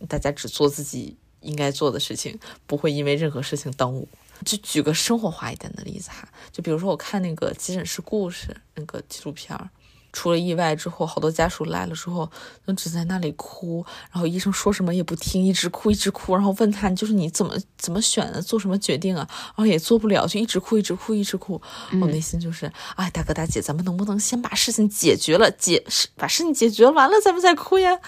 [0.07, 4.07] 大家只做自己应该做的事情，不会因为任何事情耽误。
[4.45, 9.67] 就举个生活化一点的例子哈，就比如说我看那个急诊室故事那个纪录片儿，
[10.13, 12.29] 出了意外之后，好多家属来了之后，
[12.65, 19.27] 就只在那里哭，然后医生说什么也不听，一直哭一直哭，然后问他就是你怎么怎么选的，做什么决定啊？
[19.29, 21.61] 然后也做不了，就一直哭一直哭一直哭。
[22.01, 25.83] 我内心就是哎，大哥大姐，咱们能不能先把事情解决了，解
[26.15, 27.99] 把事情解决完了，咱们再哭呀？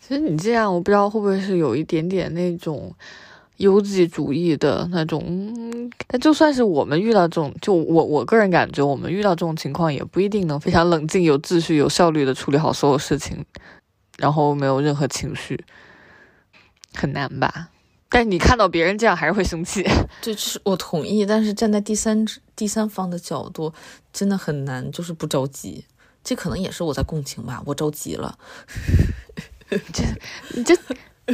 [0.00, 2.94] 其实你这样，我不知道会不会是有一点点那种。
[3.62, 13.44] 优绩主义的那种，但就算是我们遇到这种，就我我个人感觉，我们遇到这种情况也不一定能非常冷静、有秩序、有效率的处理好所有事情，
[14.18, 15.64] 然后没有任何情绪，
[16.92, 17.68] 很难吧？
[18.08, 19.84] 但你看到别人这样，还是会生气。
[20.20, 23.72] 对，就是我同意，但是站在第三第三方的角度，
[24.12, 25.84] 真的很难，就是不着急。
[26.24, 28.36] 这可能也是我在共情吧，我着急了。
[29.92, 30.02] 这，
[30.56, 30.76] 你这。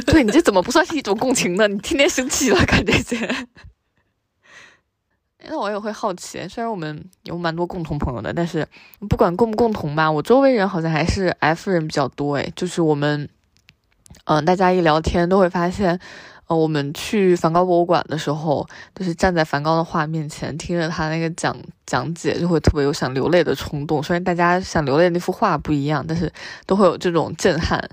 [0.05, 1.67] 对你这怎么不算是一种共情呢？
[1.67, 3.17] 你天天生气了，看这些。
[5.47, 8.67] 那我也会好奇，虽然我们有蛮多共同朋友的，但是
[9.09, 12.35] 不管共不共同吧，我周围人好像还是 F 人比较多。
[12.35, 13.27] 诶，就是我们，
[14.25, 15.97] 嗯，大家一聊天都会发现，
[16.47, 24.03] 呃，我们去梵高博物馆的时候，就是站在梵高的画面前，听着他那个讲讲解，就会特别有想流泪的冲动。
[24.03, 26.31] 虽然大家想流泪那幅画不一样，但是
[26.67, 27.89] 都会有这种震撼。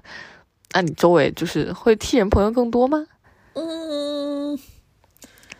[0.76, 3.06] 那你周围就是会替人朋友更多吗？
[3.54, 4.58] 嗯，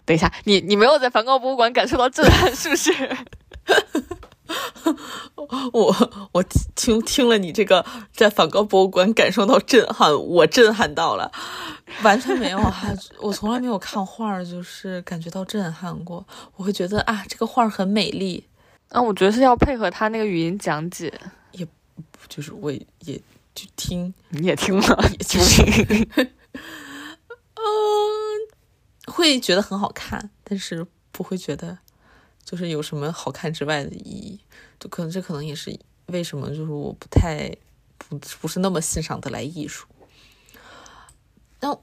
[0.05, 2.93] 等一下，你你没有在梵高博物馆感受到震撼，是不是？
[5.73, 6.43] 我我
[6.75, 11.33] 听听了你这个在梵高博物馆感受到震撼，我震撼到了，
[12.03, 16.23] 完全没有哈， 我从来没有看画就是感觉到震撼过。
[16.57, 18.45] 我会觉得啊，这个画很美丽。
[18.91, 21.11] 啊，我觉得是要配合他那个语音讲解，
[21.53, 21.67] 也
[22.29, 22.79] 就是我也。
[23.57, 26.09] 去听，你也听了， 也去听。
[27.59, 27.63] 嗯，
[29.07, 31.79] 会觉得很好看，但是不会觉得
[32.45, 34.41] 就是有什么好看之外的意义。
[34.79, 35.77] 就可能这可能也是
[36.09, 37.51] 为什么就是我不太
[37.97, 39.87] 不不是那么欣赏的来艺术。
[41.61, 41.77] 那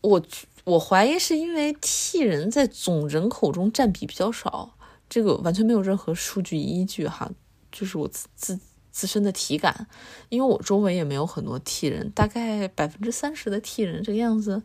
[0.00, 0.22] 我
[0.64, 4.78] 我怀疑是因为替人在总人口中占比比较少，
[5.10, 7.30] 这个完全没有任何数据依据哈，
[7.72, 8.58] 就是我自自。
[8.96, 9.86] 自身的体感，
[10.30, 14.62] 因为我周围也没有很多替人，大概百分之三十的替人这个样子。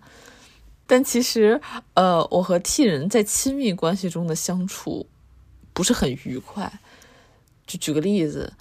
[0.87, 1.59] 但其实，
[1.95, 5.05] 呃，我和替人在亲密关系中的相处
[5.73, 6.79] 不是很愉快。
[7.67, 8.53] 就举个例子，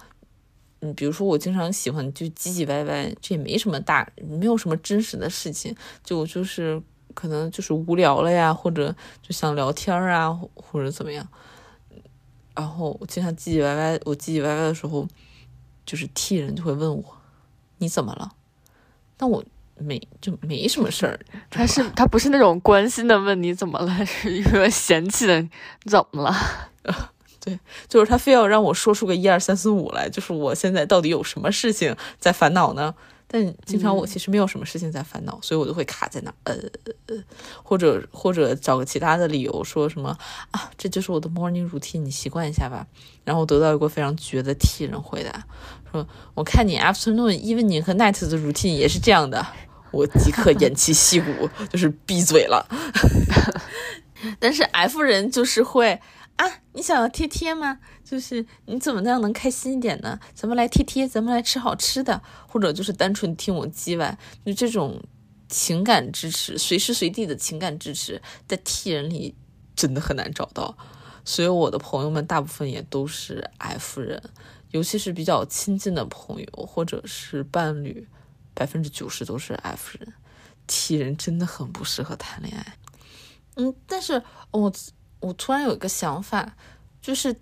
[0.81, 6.81] 嗯，比如说我经常喜欢就唧唧歪歪，这也没什么大，没有什么真实的事情，就就是
[7.13, 11.25] 可能就是无聊了呀，或者就想聊天啊，或者怎么样。
[12.53, 15.07] 然后我经常唧唧歪歪，我唧唧歪歪的时候。
[15.91, 17.03] 就是替人就会问我，
[17.79, 18.31] 你怎么了？
[19.17, 19.43] 那我
[19.77, 21.19] 没就没什么事儿。
[21.49, 25.49] 他是他不是那种关心的问你怎么了， 是因为嫌弃的，
[25.83, 26.33] 怎么了？
[27.41, 32.95] 对，就是他非要让我说出个一二三四五来，就是我现在到底有什么事情在烦恼呢？
[33.33, 36.53] 但经常我其实没有什么事情在烦恼，所以我就会卡在那，呃
[37.07, 37.15] 呃，
[37.63, 40.17] 或者或者找个其他的理由说什么
[40.51, 42.85] 啊，这就是我的 morning routine，你习惯一下吧。
[43.23, 45.45] 然后得到一个非常绝的替人回答，
[45.91, 49.45] 说我看你 afternoon、evening 和 night 的 routine 也是这样的，
[49.91, 52.65] 我即刻偃旗息鼓，就是闭嘴了。
[54.39, 55.99] 但是 F 人就是会。
[56.37, 57.77] 啊，你想要贴贴吗？
[58.03, 60.19] 就是你怎么那样能开心一点呢？
[60.33, 64.99] 咱们来贴贴，咱们来吃好吃的，或者就是单纯听我叽歪，就这种
[65.49, 69.35] 情感支持，随时随地的情感支持，在 T 人里
[69.75, 70.75] 真的很难找到。
[71.23, 74.19] 所以我的朋友们大部分也都是 F 人，
[74.71, 78.07] 尤其是比较亲近的朋友或者是伴侣，
[78.53, 80.13] 百分之九十都是 F 人。
[80.67, 82.77] ，T 人真的很不适合谈恋爱。
[83.55, 84.73] 嗯，但是我。
[85.23, 86.55] 我突然有一个想法，
[86.99, 87.35] 就是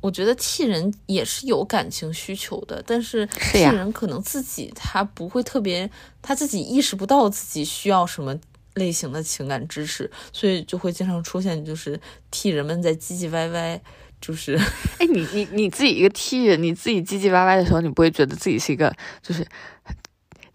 [0.00, 5.88] 我觉得 T 人也是有感情需求的，但是 T 人可能自己他不会特别，
[6.20, 8.36] 他自己意识不到自己需要什么
[8.74, 12.00] 类型的情感支持，所以就会经常出现就是
[12.32, 13.80] 替人们在唧唧歪歪，
[14.22, 14.58] 就是
[14.98, 19.46] 哎，你你你自己一个替人，你自己唧唧歪歪的时候，你不会觉得自己是一个就是。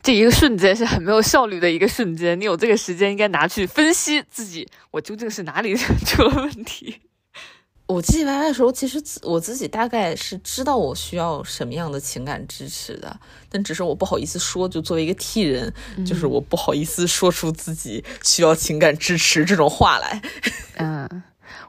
[0.03, 5.75] 这一个瞬间是很没有效率的一个瞬间，你有这个时间应该拿去分析自己，我究竟是哪里
[6.06, 7.01] 出了问题。
[7.88, 14.69] 我唧唧歪歪的时候，其实我自己大概是知道我需要什么样的情感支持的，但只是我不好意思说。
[14.69, 15.73] 就作为一个替人，
[16.06, 20.21] 就是我不好意思说出自己需要情感支持这种话来。
[20.80, 21.23] 嗯，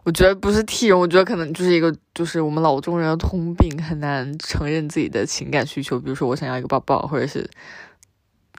[0.08, 6.00] 我觉得不是替人，我觉得可能就是一个，就是我们老中人的通病，很难承认自己的情感需求。
[6.00, 7.46] 比如说，我想要一个抱抱，或者是。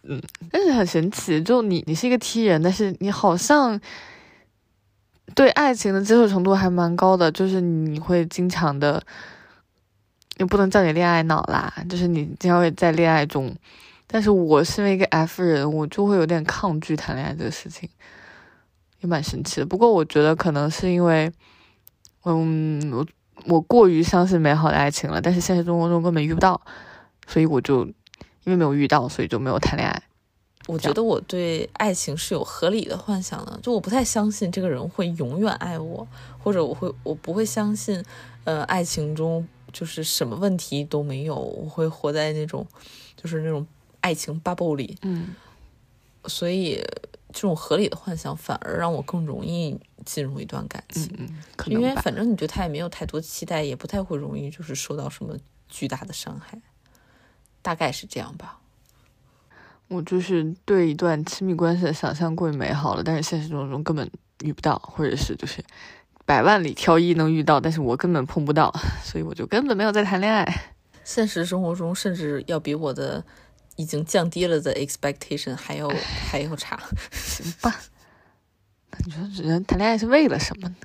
[0.03, 3.81] 嗯，但是很神奇，就你，你是一个 T 人，但是你好像
[5.33, 9.01] 对爱情的接受程度还蛮高的，就是你会经常的
[10.37, 13.51] 也不能叫你恋爱脑啦，就是你经常会在恋爱中。
[14.05, 17.89] 但是我身为一个 F 人，我就会有点抗拒谈恋爱这个事情，
[19.01, 19.65] 也蛮神奇的。
[19.65, 21.31] 不过我觉得可能是因为，
[22.25, 23.05] 嗯，我
[23.45, 26.61] 我过于相信美好的爱情了，但是现实生活中根本遇不到，
[27.27, 30.03] 所以我就因为没有遇到，所以就没有谈恋爱。
[30.67, 36.07] 我觉得我对爱情是有合理的幻想的，就我不太相信这个人会永远爱我，
[36.37, 38.03] 或者我会我不会相信，
[38.43, 42.67] 呃，爱情中就是什么问题都没有，我会活在那种
[43.15, 43.65] 就是那种
[44.01, 45.33] 爱情 bubble 里，嗯，
[46.25, 46.83] 所以
[47.31, 55.35] 这种合理的幻想反而让我更容易进入一段感情，嗯，可能因为反正你对他也没有太多期待，也不太会容易就是受到什么
[55.67, 56.59] 巨大的伤害，
[57.61, 58.59] 大概是这样吧。
[59.87, 64.09] 我就是对一段亲密关系的想象过于美好了，但是现实中中根本
[64.41, 65.63] 遇不到，或者是就是
[66.25, 68.71] 百万里挑一能遇到，但是我根本碰不到，
[69.03, 70.45] 所以我就根本没有在谈恋爱。
[71.03, 73.23] 现实生活中甚至要比我的
[73.79, 75.87] 已经降低了的 expectation 还要
[76.29, 76.77] 还要差，
[77.13, 77.73] 行吧？
[78.91, 80.75] 那你说人谈恋爱是为了什么呢？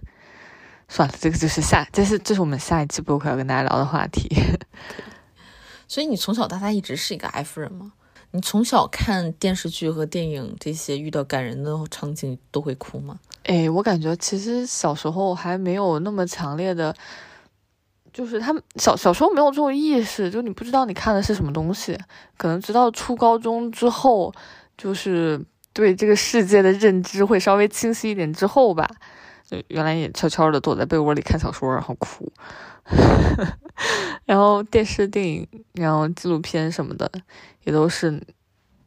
[0.89, 4.29] 算了，这个就是下，这是这是我们下一期播客要跟大家聊的话题。
[5.89, 7.95] 所以你从小到大一直是一个 F 人吗？
[8.31, 13.19] 你从小看电视剧和电影这些遇到感人的场景都会哭吗？
[13.43, 16.95] 哎，我感觉其实小时候还没有那么强烈的，
[18.15, 21.99] 就是他们小小时候没有这种意识，就你不知道你看的是什么东西，
[22.39, 24.33] 可能直到初高中之后，
[24.79, 25.39] 就是
[25.73, 28.89] 对这个世界的认知会稍微清晰一点之后吧，
[29.47, 32.33] 就原来也悄悄的躲在被窝里看小说，然后哭，
[34.25, 37.11] 然后电视、电影，然后纪录片什么的。
[37.65, 38.23] 也都是，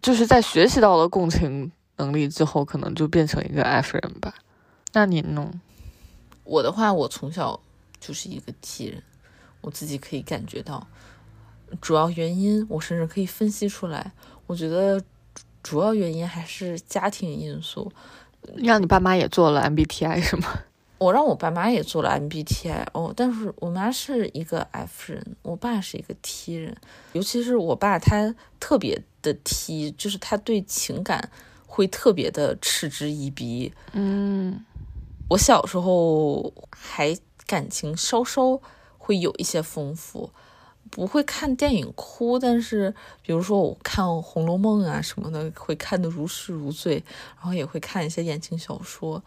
[0.03, 4.31] 就是在学习到了共情能力之后，可能就变成一个 F 人吧。
[4.93, 5.51] 那你呢？
[6.43, 7.59] 我的话，我从小
[7.99, 9.01] 就是一个 T 人，
[9.62, 10.88] 我自己可以感觉到，
[11.82, 14.12] 主要原因我甚至可以分析出来。
[14.46, 15.04] 我觉得
[15.62, 17.91] 主要原因还是家庭因素。
[18.56, 20.48] 让你爸妈也做了 MBTI 是吗？
[21.00, 26.76] 我让我爸妈也做了 MBTI 哦，但是我妈是一个 F 人，我爸是一个 T 人，
[27.13, 31.30] 尤其是我爸他特别的 T，就是他对情感
[31.67, 33.72] 会特别的嗤之以鼻。
[33.91, 34.65] 嗯，
[35.30, 37.15] 我小时候还
[37.46, 38.60] 感情稍稍
[39.08, 40.30] 会有一些丰富，
[40.91, 47.02] 不会看电影哭，但是比如说我看《红楼梦》啊什么的，会看得如痴如醉，
[47.38, 49.24] 然后也会看一些言情小说。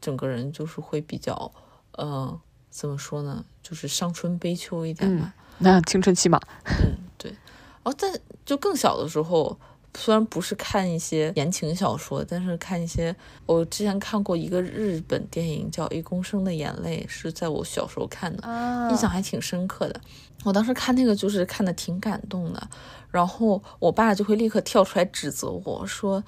[0.00, 1.52] 整个人就是会比较，
[1.92, 3.44] 呃，怎么说呢？
[3.62, 5.34] 就是伤春悲秋一点吧。
[5.58, 6.40] 那青春期嘛。
[6.64, 7.34] 嗯，对。
[7.82, 9.58] 哦，但就更小的时候，
[9.98, 13.14] 虽然不是看一些言情小说，但是看一些。
[13.46, 20.00] 我之前看过一个日本电影叫《一公升的眼泪》，是在我小时候看的，印象还挺深刻的。
[20.44, 22.68] 我当时看那个就是看的挺感动的，
[23.10, 26.22] 然后我爸就会立刻跳出来指责我说。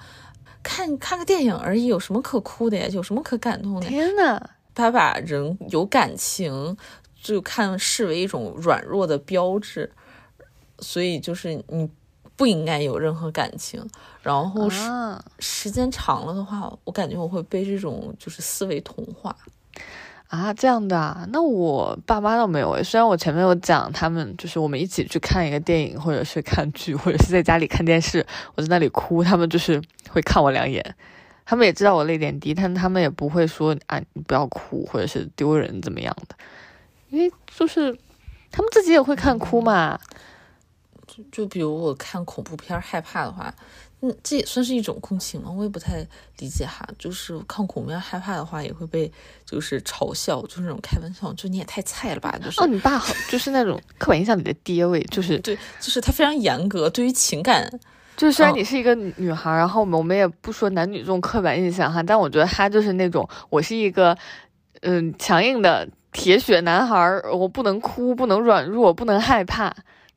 [0.63, 2.87] 看看个电影而已，有什么可哭的呀？
[2.91, 3.87] 有什么可感动的？
[3.87, 4.39] 天呐，
[4.75, 6.77] 他把人有感情
[7.19, 9.91] 就看视为一种软弱的标志，
[10.77, 11.89] 所以就是你
[12.41, 13.87] 不应该有任何感情。
[14.23, 14.81] 然后时
[15.37, 19.35] 时间长了的话，我感觉我会被这种就是思维同化。
[20.27, 22.83] 啊，这样的啊，那我爸妈倒没有诶。
[22.83, 28.25] 虽然我前面有讲，他们就是我们一起去看一个电影，或者是看剧，或者是在家里看电视，
[28.55, 30.95] 我在那里哭，他们就是会看我两眼。
[31.45, 36.35] 他们也知道我泪点低，但他们也不会说啊，你不要哭，或者是丢人怎么样的，
[37.09, 37.95] 因为就是
[38.51, 39.99] 他们自己也会看哭嘛。
[39.99, 40.09] 就
[41.31, 43.53] 就比如我看恐怖片害怕的话。
[44.03, 45.51] 嗯，这也算是一种共情吗？
[45.55, 46.03] 我也不太
[46.39, 46.83] 理解哈。
[46.97, 49.11] 就是看恐怖片害怕的话，也会被
[49.45, 52.35] 就是嘲笑，就是那种开玩笑，就你也太菜了吧？
[52.43, 57.71] 就是哦，你爸好，就是那种 刻板印象里的爹味，就是对，就是他非常严格，对于情感，
[58.17, 64.17] 就是虽然你是一个女孩，然后我们我们也不说男女这种刻板印象哈，但我觉得他就是那种我是一个
[64.79, 69.71] 嗯强硬的铁血男孩，我不能哭，不能软弱，不能害怕，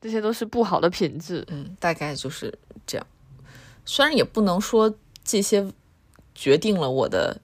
[0.05, 1.43] 这些都是不好的品质。
[1.49, 3.07] 嗯，大概就是这样。
[3.85, 5.67] 虽然也不能说这些
[6.35, 7.41] 决定了我的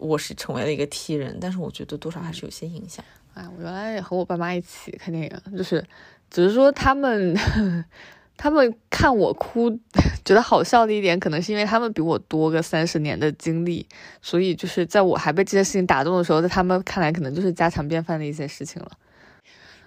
[0.00, 3.04] 我是成为了一个 T 人，但是我觉得多少还是有些影响。
[3.34, 5.86] 哎，我原来也和我爸妈一起看电影，就是
[6.28, 7.38] 只是说他们
[8.36, 9.70] 他们看我哭
[10.26, 13.86] 觉得好笑的一点，可能是因为他们比我多个三十年的经历，
[14.20, 18.90] 所以就是在我还被这些事情打动的时候，在他们看来可能就是家常便饭的一些事情了。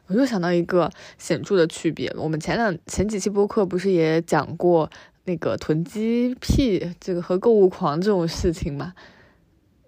[0.09, 4.89] 我又想到一个显著的区别，我们前两前几期播客不是也讲过？
[5.25, 8.93] 那个囤积癖，这个和购物狂这种事情嘛，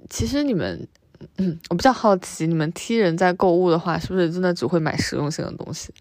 [0.07, 0.87] 其实你们，
[1.37, 5.91] 嗯，我比较好奇，你们 T 人在购物的话，是不是真的只会买实用性的东西？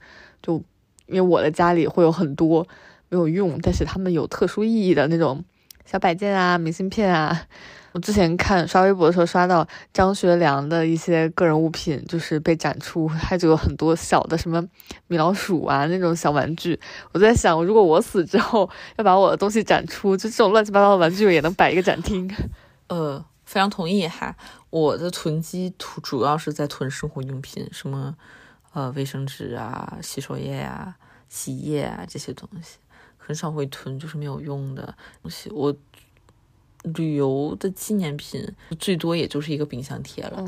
[0.42, 0.62] 就
[1.06, 2.68] 因为我的家里会有很多
[3.08, 5.42] 没有用，但是他们有特殊意义的那种
[5.86, 7.46] 小摆件啊、明信片啊。
[7.92, 14.64] 我之前看刷微博的时候，刷到张学良的一些个人物品，就是被展出， 他就有很多小的什么
[15.08, 16.78] 米老鼠啊那种小玩具。
[17.12, 22.32] 我在想，如果我死之后要把我的东西展出，就这种乱七八糟的玩具也能摆一个展厅。
[22.88, 24.36] 呃，非常同意哈。
[24.70, 28.14] 我的囤积图主要是在囤生活用品，什么
[28.72, 30.94] 呃卫生纸啊、洗手液啊、
[31.28, 32.78] 洗衣液啊这些东西，
[33.16, 35.50] 很少会囤就是没有用的东西。
[35.50, 35.74] 我。
[36.94, 38.42] 旅游的纪念品
[38.78, 40.44] 最多也就是一个冰箱贴了。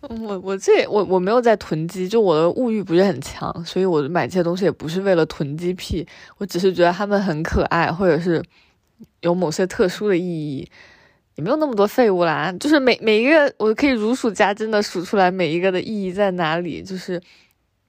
[0.08, 6.06] 我我这我我没有在囤积，就我的物欲不是很强，所以我买这些东西也不是为了囤积癖，
[6.38, 8.42] 我只是觉得它们很可爱，或者是
[9.20, 10.68] 有某些特殊的意义。
[11.36, 17.20] 也没有那么多废物啦，就是每每一个我可以如数家珍的数出来每一个的意义在哪里，就是。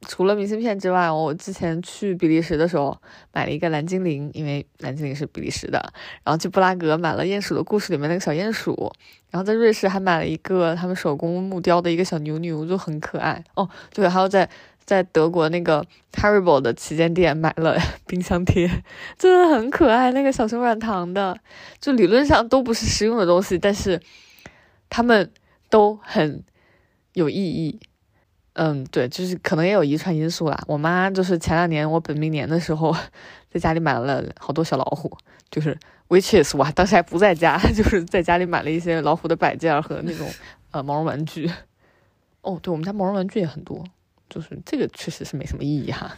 [0.08, 2.98] 除了明信片之外，我之前去比利时的时候
[3.32, 5.80] 买了一个蓝精灵，因为蓝精灵是比利时的。
[6.24, 8.92] 然后去布拉格买了《鼹鼠的故事》里面那个小鼹鼠。
[9.32, 13.44] 然后在瑞士还买了一个他们手工木雕的一个小牛牛，就很可爱。
[13.56, 14.48] 哦，对，还有在
[14.86, 17.76] 在德国那个 Haribo 的旗舰店买了
[18.06, 18.70] 冰箱贴，
[19.18, 21.36] 真的很可爱，那个小熊软糖的。
[21.80, 24.00] 就理论上都不是实用的东西，但是
[24.90, 25.32] 他们
[25.70, 26.44] 都很
[27.14, 27.80] 有意义。
[28.54, 30.64] 嗯，对，就是可能也有遗传因素啦。
[30.68, 32.96] 我妈就是前两年我本命年的时候，
[33.52, 35.18] 在家里买了好多小老虎，
[35.50, 35.78] 就是
[36.08, 40.30] which is 我当时还不在家， 就是在家里买了一些老虎的摆件和那种
[40.72, 41.52] 呃毛绒玩具。
[42.42, 43.84] 哦，对，我们家毛绒玩具也很多，
[44.30, 46.16] 就是这个确实是没什么意义哈。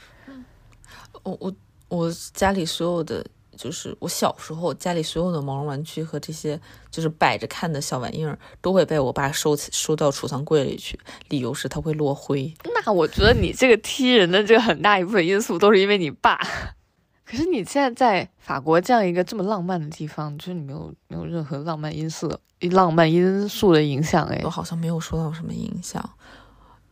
[1.23, 1.53] 我我
[1.87, 3.25] 我家里所有的。
[3.57, 6.59] 就是我小时候家里所有的毛绒玩具和这些
[6.91, 10.99] 就是摆着看的小玩意儿，都会被我爸收起收到储藏柜里去，
[11.29, 12.53] 理由是它会落灰。
[12.85, 16.39] 那我觉得你这个踢人的这个很大一部分因素都是因为你爸。
[17.25, 22.31] 可是你现在在法国这样一个这么浪漫的地方，就是你没有没有任何浪漫因素
[22.71, 26.07] 浪漫因素的影响哎，我好像没有受到什么影响，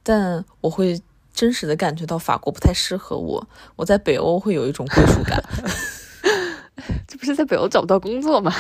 [0.02, 1.00] 但我会
[1.32, 5.42] 真实的感觉到法国不太适合我，我在北欧会有一种归属感。
[7.14, 8.52] 这不是在北欧找不到工作吗？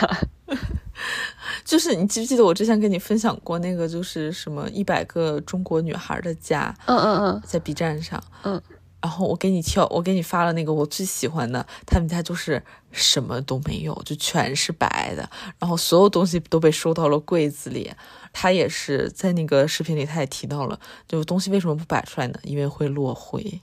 [1.65, 6.71] 就是你记不记得我之前跟你分享过那个，就是什么一百个中国女孩的家？
[6.85, 8.23] 嗯嗯嗯，在 B 站上。
[8.43, 8.61] 嗯，
[9.01, 15.27] 然后我给你跳，我给你发了那个我最喜欢的，他们家就是什么都没有，就全是白的，
[15.57, 17.91] 然后所有东西都被收到了柜子里。
[18.31, 22.39] 他也是在那个视频里，他也提到了，就东西为什么不摆出来呢？
[22.43, 23.59] 因为会落灰。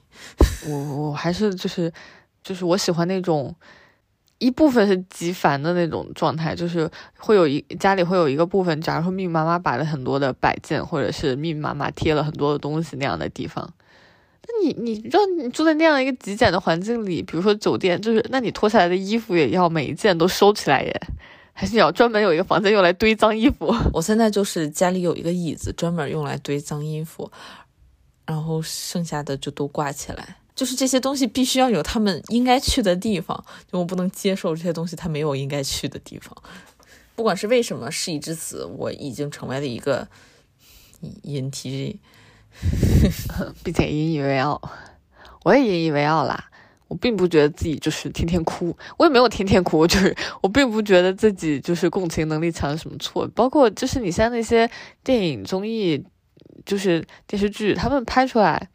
[0.66, 1.93] 我我还是就是
[2.43, 3.55] 就是我喜欢那种。
[4.41, 13.72] 一部分是极繁的那种状态，就是会有一家里会有一个部分，假如说密密麻麻摆了很多的摆件，或者是密密麻麻贴了很多的东西那样的地方。
[14.43, 21.01] 那你你让你住在那样一个极简的环境里，比如说酒店，就是那你脱下来的衣服也要每一件都收起来耶？
[21.53, 23.66] 还是要专门有一个房间用来堆脏衣服？
[23.93, 27.30] 我现在就是家里有一个椅子专门用来堆脏衣服，
[28.24, 30.36] 然后剩下的就都挂起来。
[30.55, 36.36] 就是这些东西必须要有他们应该去的地方，就我不能接受这些东西它没有应该去的地方。
[37.16, 40.09] 不管是为什么，事已至此，我已经成为了一个
[41.22, 41.96] ENTJ，
[43.62, 44.61] 并且引以为傲。
[45.44, 46.46] 我也引以为傲啦。
[46.88, 53.28] 我并不觉得自己就是天天哭，我也没有天天哭，就是我并不觉得自己就是共情能力强有什么错。
[53.28, 54.68] 包括就是你像那些
[55.05, 56.05] 电影、综艺，
[56.66, 58.68] 就是电视剧，他们拍出来。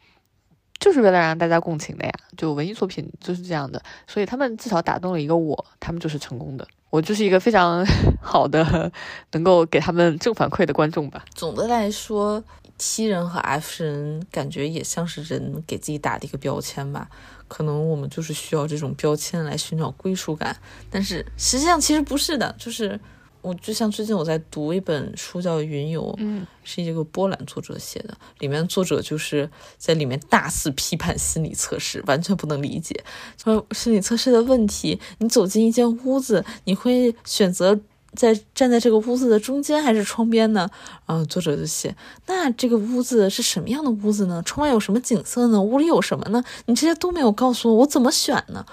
[0.80, 6.68] 就是为了让大家共情的呀，就文艺作品就是这样的，所以他们至少打动了一个我，他们就是成功的。
[6.90, 7.86] 我就是一个非常
[8.22, 8.92] 好的，
[9.32, 11.26] 能够给他们正反馈的观众吧。
[11.34, 12.44] 总的来说
[12.78, 17.10] ，T 人和 F 人感觉也像是人给自己打的一个标签吧，
[17.48, 20.56] 可能我们就是需要这种标签来寻找归属感，
[20.90, 23.00] 但是实际上其实不是的，就是。
[23.46, 33.00] 我就像最近我在读一本书，叫《云游》，嗯，是一个波兰作者写的，里面作者就是在里面大肆批判心理测试，完全不能理解。
[33.38, 37.80] 说心理测试的问题，你走进一间屋子，你会选择
[38.16, 40.68] 在站在这个屋子的中间还是窗边呢？
[41.06, 44.42] 然后作者就写，那这个屋子是什么样的屋子呢？
[44.44, 45.62] 窗外有什么景色呢？
[45.62, 46.44] 屋里有什么呢？
[46.66, 48.66] 你这些都没有告诉我，我怎么选呢？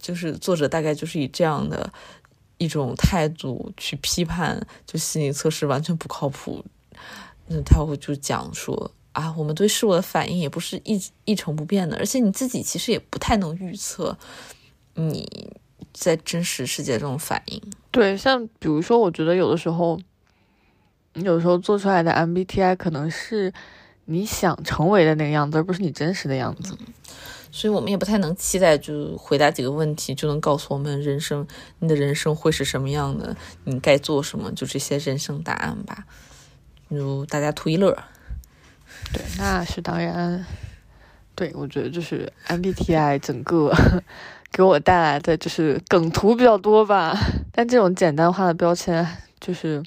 [0.00, 1.92] 就是作者大概就是以这样的。
[2.58, 6.64] 一种态度去批判，就心理测试完全不靠谱。
[7.46, 14.16] 那他会就讲说啊，我们对事物的反应也不是一一成不变的，而且你自己其实也不太能预测
[14.94, 15.50] 你
[15.92, 17.62] 在真实世界中反应。
[17.90, 19.98] 对，像比如说，我觉得有的时候，
[21.14, 23.52] 你有时候做出来的 MBTI 可能是
[24.04, 26.76] 你想成为的那个样子，而不是你真实的样子。
[27.50, 31.46] 所以我们也不太能期待，就回答几个问题就能告诉我们人生，
[31.78, 33.34] 你的人生会是什么样的，
[33.64, 36.04] 你该做什么，就这些人生答案吧，
[36.90, 37.96] 就大家图一乐。
[39.12, 40.44] 对，那是当然。
[41.34, 43.72] 对，我觉得就是 MBTI 整个
[44.52, 47.16] 给我带来的就是梗图比较多吧，
[47.52, 49.06] 但这种简单化的标签
[49.40, 49.82] 就是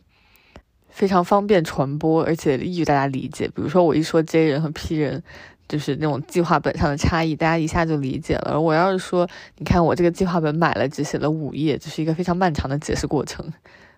[0.89, 3.47] 非常方便传播，而且易于大家理解。
[3.47, 5.23] 比如说我一说 J 人和 P 人。
[5.71, 8.59] 就是那种计划本上的差异，大家一下就理解了。
[8.59, 9.25] 我要是说，
[9.57, 13.53] 你看我这个计划本买了，只写了五页，这是一个非常漫长的解释过程。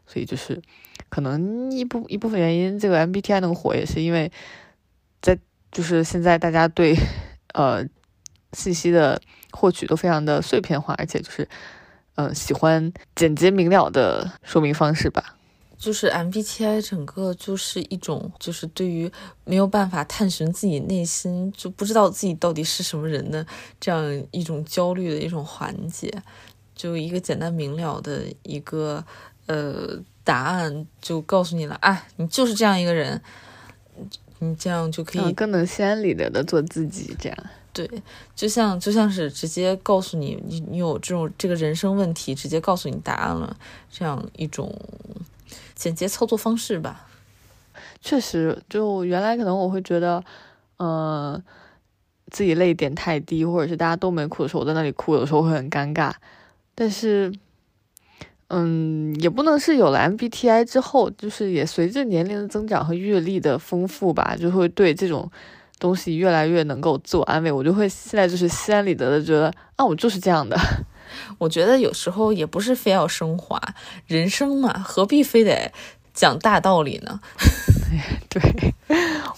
[0.05, 0.61] 所以就是，
[1.09, 4.32] 可能一部一部分原因，这个 MBTI 能火，也是因为
[5.19, 5.36] 在
[5.71, 6.95] 就是现在大家对
[7.55, 7.84] 呃
[8.51, 9.19] 信息的
[9.49, 11.49] 获取都非常的碎片化，而且就是
[12.13, 15.36] 嗯喜欢简洁明了的说明方式吧。
[15.84, 19.11] 就是 MBTI 整个就是一种，就是对于
[19.43, 23.45] 没有办法探寻自己内心，就不知道自己到底是什么人的
[23.81, 26.09] 这样一种焦虑的一种缓解。
[26.73, 29.03] 就一个简单明了的一个
[29.47, 33.21] 呃答案，就告诉你了，啊，你就是这样一个人，
[34.39, 37.13] 你这样就可以更能心安理得的做自己。
[37.19, 37.38] 这样
[37.73, 37.89] 对，
[38.34, 43.57] 就像就像是直接告诉你，你你有这种这个人生问题，直接告诉你答案了，
[43.91, 44.73] 这样一种。
[45.76, 47.08] 简洁操作方式吧，
[48.01, 50.24] 确实，就原来可能我会觉得，
[50.78, 51.41] 嗯，
[52.32, 56.12] 自己泪点太低，或者是大家都没哭的时候，我在那里哭，有时候会很尴尬。
[56.76, 57.32] 但是，
[58.49, 65.30] 嗯，也不能是有了 MBTI 之后，就是也随着年龄的增长和阅历的丰富吧，就会对这种
[65.80, 67.51] 东西越来越能够自我安慰。
[67.51, 70.58] 我就会现在就是心安理得的觉得，啊，我就是这样的。
[71.38, 73.61] 我觉得有时候也不是非要升华
[74.07, 75.72] 人生嘛，何必非得
[76.14, 77.20] 讲大道理呢？
[78.28, 78.41] 对，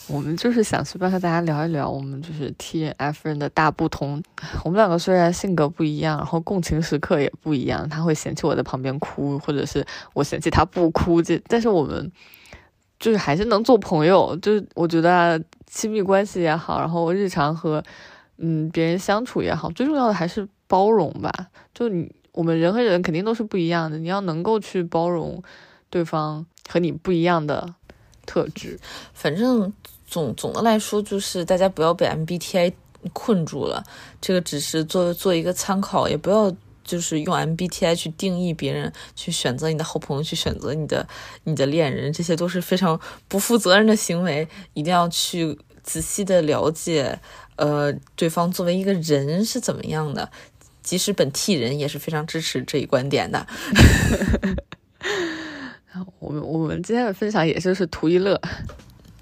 [0.07, 4.23] 我们就是想随便和大家聊一聊，我们就是 T F 人的大不同。
[4.63, 12.09] 我们两个虽然性格不一样，然后共情时刻也不一样，他会嫌弃我在旁边哭，或者是我嫌弃他不哭，这但是我们
[12.97, 14.37] 就是还是能做朋友。
[14.41, 17.83] 就是我觉得亲密关系也好，然后日常和
[18.37, 20.47] 嗯别人相处也好，最重要的还是。
[20.67, 25.41] 包容吧，就你我们人和人肯定都是不一样的，你要能够去包容
[25.89, 27.75] 对方和你不一样的
[28.25, 28.79] 特质。
[29.13, 29.71] 反正
[30.07, 32.73] 总总的来说，就是大家不要被 MBTI
[33.13, 33.83] 困住了，
[34.19, 36.51] 这个只是做做一个参考，也不要
[36.83, 41.07] 就是用 MBTI 去定义别人，去选择你的好朋友，去选择你的
[41.43, 44.47] 你的恋人，这些都是非常不负责任的行为。
[44.73, 47.19] 一定要去仔细的了解，
[47.55, 50.29] 呃，对方作为一个人是怎么样的。
[50.85, 53.45] 即使本替人也是非常支持这一观点的。
[56.19, 58.39] 我们我们今天的分享也就是图一乐。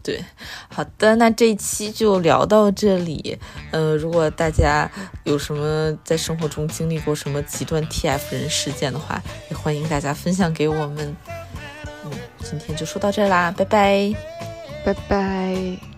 [0.03, 0.21] 对，
[0.67, 3.39] 好的，那这一期就聊到这里。
[3.71, 4.91] 呃，如果大家
[5.23, 11.15] 有什么在生活中经历过什么极端 TF 人事件的话，也欢迎大家分享给我们。
[12.03, 12.11] 嗯，
[12.43, 14.13] 今天就说到这啦，拜拜，
[14.83, 15.92] 拜拜。